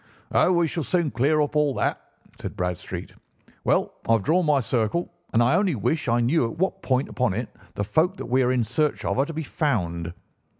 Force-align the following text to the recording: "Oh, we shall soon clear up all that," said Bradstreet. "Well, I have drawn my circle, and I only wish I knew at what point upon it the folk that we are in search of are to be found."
"Oh, 0.31 0.51
we 0.53 0.65
shall 0.65 0.83
soon 0.83 1.11
clear 1.11 1.39
up 1.41 1.55
all 1.55 1.75
that," 1.75 2.01
said 2.41 2.57
Bradstreet. 2.57 3.13
"Well, 3.63 3.93
I 4.09 4.13
have 4.13 4.23
drawn 4.23 4.47
my 4.47 4.59
circle, 4.59 5.13
and 5.31 5.43
I 5.43 5.53
only 5.53 5.75
wish 5.75 6.07
I 6.07 6.21
knew 6.21 6.43
at 6.51 6.57
what 6.57 6.81
point 6.81 7.07
upon 7.07 7.35
it 7.35 7.55
the 7.75 7.83
folk 7.83 8.17
that 8.17 8.25
we 8.25 8.41
are 8.41 8.51
in 8.51 8.63
search 8.63 9.05
of 9.05 9.19
are 9.19 9.25
to 9.27 9.33
be 9.33 9.43
found." 9.43 10.11